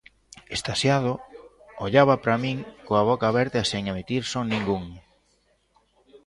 Extasiado, 0.55 1.13
ollaba 1.85 2.15
pra 2.23 2.35
min 2.43 2.57
coa 2.87 3.03
boca 3.09 3.25
aberta 3.29 3.57
e 3.63 3.69
sen 3.71 3.83
emitir 3.91 4.23
son 4.33 4.45
ningún. 4.53 4.83